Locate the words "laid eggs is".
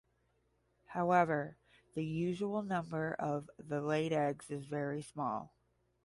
3.81-4.65